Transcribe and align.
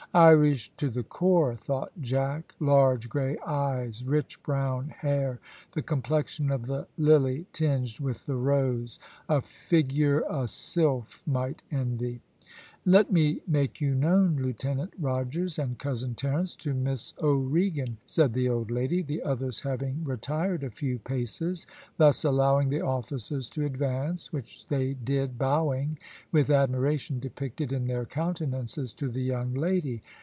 "Irish 0.13 0.69
to 0.75 0.89
the 0.89 1.03
core," 1.03 1.55
thought 1.55 1.93
Jack. 2.01 2.53
"Large 2.59 3.07
grey 3.07 3.37
eyes, 3.47 4.03
rich 4.03 4.43
brown 4.43 4.89
hair 4.89 5.39
the 5.71 5.81
complexion 5.81 6.51
of 6.51 6.65
the 6.65 6.85
lily 6.97 7.45
tinged 7.53 7.97
with 8.01 8.25
the 8.25 8.35
rose 8.35 8.99
a 9.29 9.39
figure 9.41 10.23
a 10.29 10.49
sylph 10.49 11.25
might 11.25 11.61
envy." 11.71 12.19
"Let 12.83 13.11
me 13.13 13.41
make 13.47 13.79
you 13.79 13.93
known, 13.93 14.37
Lieutenant 14.37 14.95
Rogers 14.97 15.59
and 15.59 15.77
Cousin 15.77 16.15
Terence 16.15 16.55
to 16.55 16.73
Miss 16.73 17.13
O'Regan," 17.21 17.97
said 18.05 18.33
the 18.33 18.49
old 18.49 18.71
lady, 18.71 19.03
the 19.03 19.21
others 19.21 19.59
having 19.59 20.03
retired 20.03 20.63
a 20.63 20.71
few 20.71 20.97
paces, 20.97 21.67
thus 21.97 22.23
allowing 22.25 22.69
the 22.69 22.81
officers 22.81 23.51
to 23.51 23.67
advance, 23.67 24.33
which 24.33 24.65
they 24.67 24.95
did 24.95 25.37
bowing, 25.37 25.99
with 26.31 26.49
admiration 26.49 27.19
depicted 27.19 27.71
in 27.71 27.85
their 27.85 28.03
countenances, 28.05 28.93
to 28.93 29.09
the 29.09 29.21
young 29.21 29.53
lady. 29.53 30.01